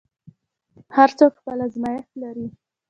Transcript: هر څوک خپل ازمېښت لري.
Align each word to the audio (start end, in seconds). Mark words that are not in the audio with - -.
هر 0.95 1.09
څوک 1.17 1.31
خپل 1.39 1.57
ازمېښت 1.67 2.11
لري. 2.21 2.47